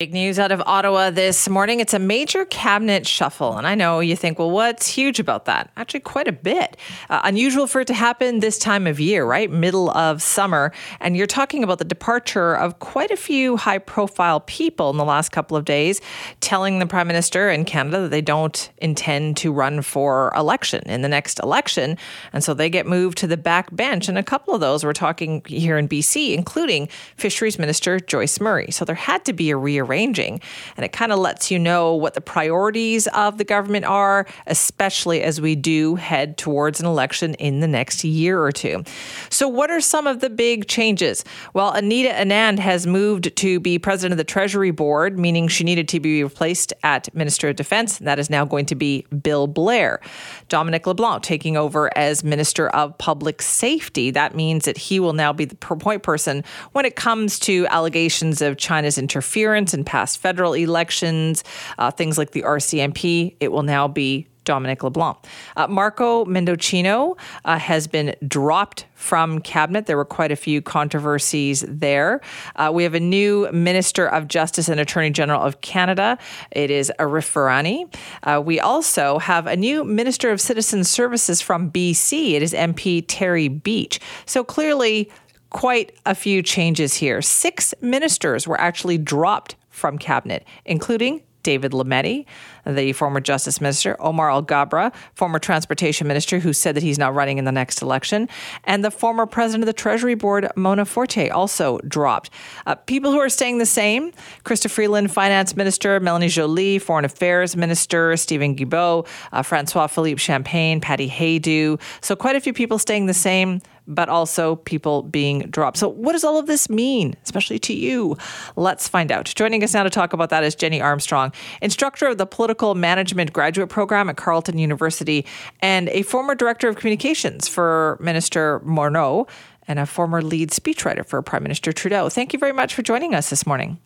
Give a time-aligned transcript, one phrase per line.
[0.00, 1.78] Big news out of Ottawa this morning.
[1.78, 3.56] It's a major cabinet shuffle.
[3.56, 5.70] And I know you think, well, what's huge about that?
[5.76, 6.76] Actually, quite a bit.
[7.08, 9.48] Uh, unusual for it to happen this time of year, right?
[9.48, 10.72] Middle of summer.
[10.98, 15.04] And you're talking about the departure of quite a few high profile people in the
[15.04, 16.00] last couple of days,
[16.40, 21.02] telling the Prime Minister in Canada that they don't intend to run for election in
[21.02, 21.96] the next election.
[22.32, 24.08] And so they get moved to the back bench.
[24.08, 28.72] And a couple of those we're talking here in BC, including Fisheries Minister Joyce Murray.
[28.72, 30.40] So there had to be a rearrangement arranging.
[30.76, 35.22] And it kind of lets you know what the priorities of the government are, especially
[35.22, 38.84] as we do head towards an election in the next year or two.
[39.30, 41.24] So, what are some of the big changes?
[41.52, 45.88] Well, Anita Anand has moved to be president of the Treasury Board, meaning she needed
[45.88, 47.98] to be replaced at Minister of Defense.
[47.98, 50.00] And That is now going to be Bill Blair.
[50.48, 54.10] Dominic LeBlanc taking over as Minister of Public Safety.
[54.10, 58.40] That means that he will now be the point person when it comes to allegations
[58.40, 61.44] of China's interference in past federal elections,
[61.78, 63.36] uh, things like the RCMP.
[63.40, 65.16] It will now be Dominic LeBlanc.
[65.56, 69.86] Uh, Marco Mendicino uh, has been dropped from cabinet.
[69.86, 72.20] There were quite a few controversies there.
[72.56, 76.18] Uh, we have a new Minister of Justice and Attorney General of Canada.
[76.52, 77.92] It is Arif Virani.
[78.22, 82.32] Uh, we also have a new Minister of Citizen Services from BC.
[82.32, 84.00] It is MP Terry Beech.
[84.26, 85.10] So clearly,
[85.50, 87.22] quite a few changes here.
[87.22, 92.24] Six ministers were actually dropped from cabinet, including David Lametti,
[92.66, 97.38] the former Justice Minister, Omar Alghabra, former Transportation Minister, who said that he's not running
[97.38, 98.28] in the next election,
[98.64, 102.30] and the former President of the Treasury Board, Mona Fortier, also dropped.
[102.66, 104.10] Uh, people who are staying the same
[104.44, 110.80] Chrystia Freeland, Finance Minister, Melanie Joly, Foreign Affairs Minister, Stephen Guilbeault, uh, Francois Philippe Champagne,
[110.80, 111.78] Patty Hajdu.
[112.00, 115.76] So, quite a few people staying the same but also people being dropped.
[115.76, 118.16] So, what does all of this mean, especially to you?
[118.56, 119.26] Let's find out.
[119.34, 123.32] Joining us now to talk about that is Jeni Armstrong, instructor of the Political Management
[123.32, 125.26] Graduate Program at Carleton University
[125.60, 129.28] and a former Director of Communications for Minister Morneau
[129.66, 132.08] and a former lead speechwriter for Prime Minister Trudeau.
[132.08, 133.78] Thank you very much for joining us this morning.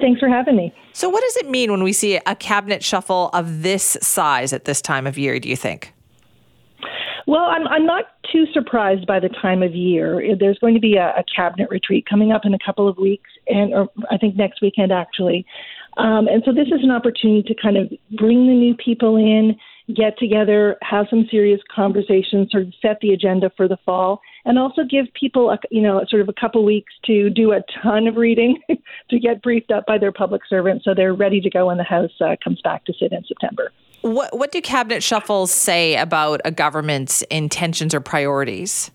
[0.00, 0.72] Thanks for having me.
[0.92, 4.64] So, what does it mean when we see a cabinet shuffle of this size at
[4.64, 5.92] this time of year, do you think?
[7.30, 10.20] Well, I'm, I'm not too surprised by the time of year.
[10.36, 13.30] There's going to be a, a cabinet retreat coming up in a couple of weeks,
[13.46, 15.46] and or I think next weekend actually.
[15.96, 19.54] Um, and so this is an opportunity to kind of bring the new people in,
[19.94, 24.58] get together, have some serious conversations, sort of set the agenda for the fall, and
[24.58, 28.08] also give people, a, you know, sort of a couple weeks to do a ton
[28.08, 28.60] of reading
[29.08, 31.84] to get briefed up by their public servants so they're ready to go when the
[31.84, 33.70] House uh, comes back to sit in September.
[34.02, 38.90] What, what do cabinet shuffles say about a government's intentions or priorities?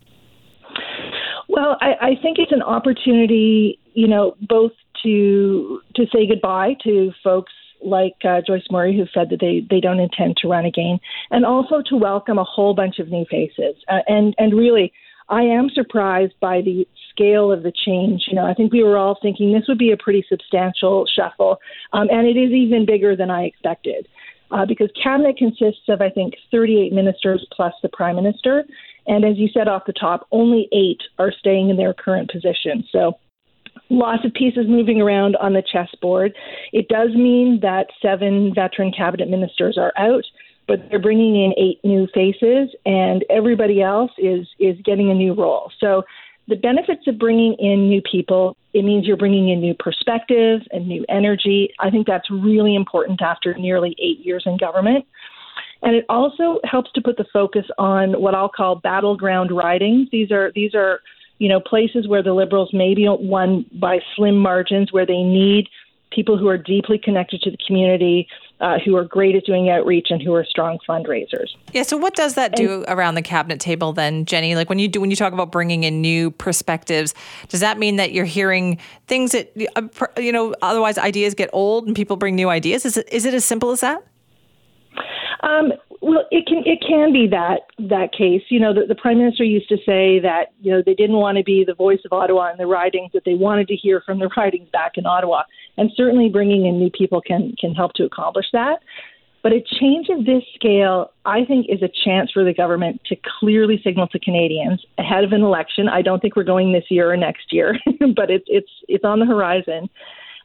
[1.48, 4.72] Well, I, I think it's an opportunity, you know, both
[5.04, 9.80] to to say goodbye to folks like uh, Joyce Murray, who said that they, they
[9.80, 11.00] don't intend to run again,
[11.30, 13.76] and also to welcome a whole bunch of new faces.
[13.88, 14.92] Uh, and and really,
[15.30, 18.26] I am surprised by the scale of the change.
[18.28, 21.60] You know, I think we were all thinking this would be a pretty substantial shuffle,
[21.94, 24.08] um, and it is even bigger than I expected.
[24.52, 28.64] Uh, because cabinet consists of, I think, 38 ministers plus the prime minister.
[29.08, 32.84] And as you said off the top, only eight are staying in their current position.
[32.92, 33.18] So
[33.90, 36.34] lots of pieces moving around on the chessboard.
[36.74, 40.24] It does mean that seven veteran cabinet ministers are out,
[40.68, 45.34] but they're bringing in eight new faces, and everybody else is is getting a new
[45.34, 45.72] role.
[45.80, 46.04] So
[46.48, 50.86] the benefits of bringing in new people it means you're bringing in new perspective and
[50.86, 51.74] new energy.
[51.80, 55.06] I think that's really important after nearly eight years in government.
[55.82, 60.32] And it also helps to put the focus on what i'll call battleground ridings these
[60.32, 61.00] are these are
[61.38, 65.68] you know, places where the Liberals maybe won by slim margins, where they need
[66.16, 68.28] people who are deeply connected to the community,
[68.62, 71.50] uh, who are great at doing outreach, and who are strong fundraisers.
[71.74, 71.84] Yeah.
[71.84, 74.56] So, what does that do and, around the cabinet table then, Jeni?
[74.56, 77.14] Like when you do when you talk about bringing in new perspectives,
[77.50, 79.82] does that mean that you're hearing things that uh,
[80.18, 82.86] you know otherwise ideas get old and people bring new ideas?
[82.86, 84.04] Is it is it as simple as that?
[85.42, 88.42] Um, well, it can it can be that that case.
[88.50, 91.38] You know, the, the prime minister used to say that you know they didn't want
[91.38, 94.20] to be the voice of Ottawa in the ridings, that they wanted to hear from
[94.20, 95.44] the ridings back in Ottawa,
[95.78, 98.80] and certainly bringing in new people can can help to accomplish that.
[99.44, 103.16] But a change of this scale, I think, is a chance for the government to
[103.40, 105.88] clearly signal to Canadians ahead of an election.
[105.88, 107.78] I don't think we're going this year or next year,
[108.16, 109.88] but it's it's it's on the horizon.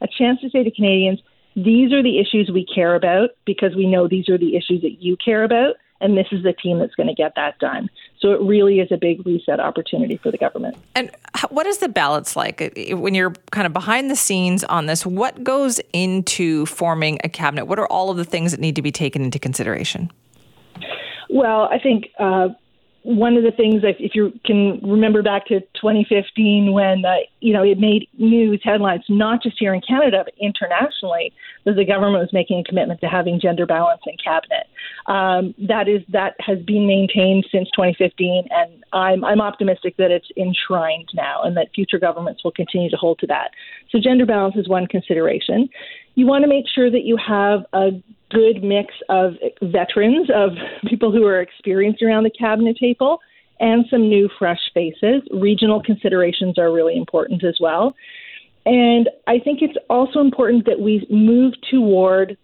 [0.02, 1.20] A chance to say to Canadians,
[1.56, 5.00] these are the issues we care about because we know these are the issues that
[5.02, 7.88] you care about, and this is the team that's going to get that done.
[8.20, 10.76] So it really is a big reset opportunity for the government.
[10.94, 11.10] And
[11.50, 15.04] what is the balance like when you're kind of behind the scenes on this?
[15.04, 17.64] What goes into forming a cabinet?
[17.66, 20.10] What are all of the things that need to be taken into consideration?
[21.28, 22.48] Well, I think uh,
[23.02, 27.52] one of the things, if, if you can remember back to 2015, when uh, you
[27.52, 31.32] know it made news headlines, not just here in Canada but internationally,
[31.64, 34.66] that the government was making a commitment to having gender balance in cabinet.
[35.06, 40.28] Um, that is that has been maintained since 2015, and I'm I'm optimistic that it's
[40.36, 43.52] enshrined now, and that future governments will continue to hold to that.
[43.90, 45.70] So gender balance is one consideration.
[46.16, 47.92] You want to make sure that you have a
[48.30, 50.50] good mix of veterans, of
[50.88, 53.20] people who are experienced around the cabinet table,
[53.58, 55.22] and some new, fresh faces.
[55.30, 57.94] Regional considerations are really important as well.
[58.64, 62.36] And I think it's also important that we move toward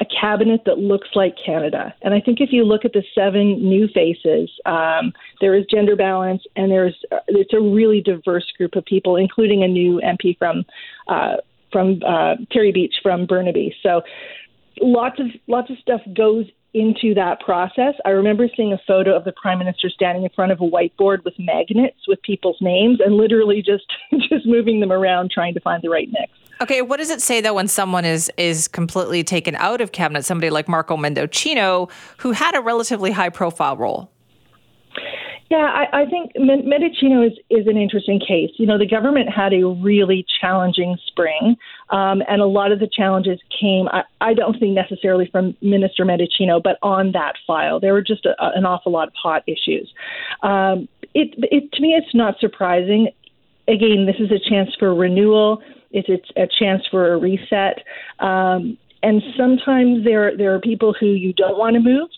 [0.00, 1.94] a cabinet that looks like Canada.
[2.02, 5.96] And I think if you look at the seven new faces, um, there is gender
[5.96, 6.96] balance, and there's
[7.28, 10.64] it's a really diverse group of people, including a new MP from
[11.08, 11.36] uh,
[11.70, 13.74] from uh, Terry Beech from Burnaby.
[13.82, 14.02] So
[14.80, 17.94] lots of lots of stuff goes into that process.
[18.04, 21.24] I remember seeing a photo of the prime minister standing in front of a whiteboard
[21.24, 23.84] with magnets with people's names and literally just
[24.28, 26.32] just moving them around trying to find the right mix.
[26.60, 30.24] Okay, what does it say though when someone is is completely taken out of cabinet?
[30.24, 34.10] Somebody like Marco Mendicino, who had a relatively high profile role.
[35.54, 38.50] Yeah, I, I think Mendicino is, is an interesting case.
[38.56, 41.54] You know, the government had a really challenging spring,
[41.90, 46.04] um, and a lot of the challenges came, I, I don't think necessarily from Minister
[46.04, 47.78] Mendicino, but on that file.
[47.78, 49.92] There were just a, an awful lot of hot issues.
[50.42, 53.10] Um, it, it, to me, it's not surprising.
[53.68, 55.62] Again, this is a chance for renewal.
[55.92, 57.78] It's, it's a chance for a reset.
[58.18, 62.08] Um, and sometimes there there are people who you don't want to move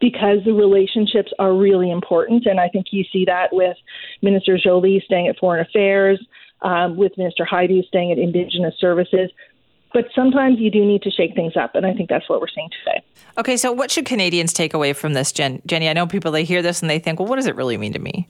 [0.00, 2.46] because the relationships are really important.
[2.46, 3.76] And I think you see that with
[4.22, 6.24] Minister Joly staying at Foreign Affairs,
[6.62, 9.30] um, with Minister Hajdu staying at Indigenous Services.
[9.92, 12.48] But sometimes you do need to shake things up, and I think that's what we're
[12.54, 13.02] seeing today.
[13.38, 15.88] Okay, so what should Canadians take away from this, Jen- Jeni?
[15.88, 17.94] I know people they hear this and they think, well, what does it really mean
[17.94, 18.28] to me?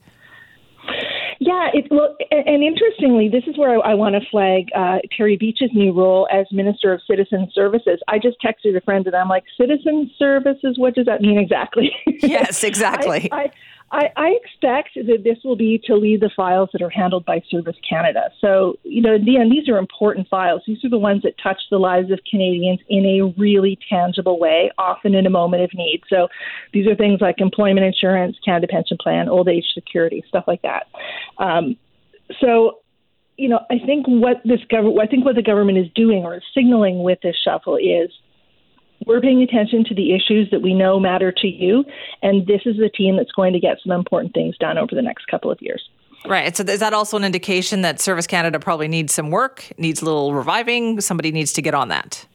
[1.49, 5.39] Yeah, it, well, and interestingly, this is where I, I want to flag uh, Terry
[5.39, 8.01] Beech's new role as Minister of Citizen Services.
[8.07, 11.91] I just texted a friend and I'm like, citizen services, what does that mean exactly?
[12.21, 13.29] Yes, exactly.
[13.33, 13.51] I,
[13.91, 17.43] I, I, expect that this will be to lead the files that are handled by
[17.51, 18.31] Service Canada.
[18.41, 20.63] So, you know, the, these are important files.
[20.67, 24.71] These are the ones that touch the lives of Canadians in a really tangible way,
[24.79, 26.03] often in a moment of need.
[26.11, 26.29] So,
[26.73, 30.89] these are things like employment insurance, Canada Pension Plan, old age security, stuff like that.
[31.39, 31.77] Um,
[32.41, 32.79] so,
[33.37, 36.37] you know, I think what this government, I think what the government is doing or
[36.37, 38.11] is signaling with this shuffle is
[39.07, 41.85] we're paying attention to the issues that we know matter to you,
[42.23, 45.03] and this is the team that's going to get some important things done over the
[45.03, 45.89] next couple of years.
[46.27, 46.55] Right.
[46.57, 50.05] So is that also an indication that Service Canada probably needs some work, needs a
[50.05, 51.01] little reviving?
[51.01, 52.27] Somebody needs to get on that.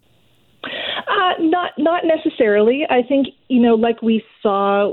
[1.40, 2.86] Not not necessarily.
[2.90, 4.92] I think you know, like we saw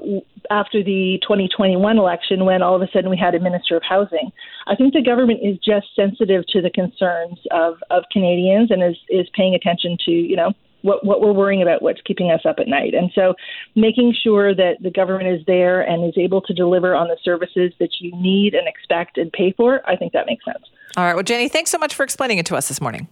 [0.50, 4.31] after the 2021 election, when all of a sudden we had a minister of housing.
[4.67, 8.97] I think the government is just sensitive to the concerns of of Canadians and is
[9.09, 12.56] is paying attention to you know what, what we're worrying about, what's keeping us up
[12.59, 12.94] at night.
[12.94, 13.35] And so
[13.75, 17.73] making sure that the government is there and is able to deliver on the services
[17.79, 20.65] that you need and expect and pay for, I think that makes sense.
[20.97, 21.15] All right.
[21.15, 23.09] Well, Jeni, thanks so much for explaining it to us this morning.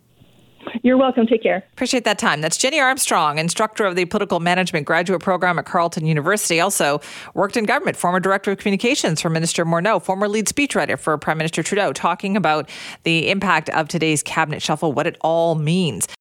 [0.88, 1.26] You're welcome.
[1.26, 1.58] Take care.
[1.74, 2.40] Appreciate that time.
[2.40, 6.60] That's Jeni Armstrong, instructor of the Political Management Graduate Program at Carleton University.
[6.60, 7.02] Also
[7.34, 11.36] worked in government, former director of communications for Minister Morneau, former lead speechwriter for Prime
[11.36, 12.70] Minister Trudeau, talking about
[13.02, 16.08] the impact of today's cabinet shuffle, what it all means.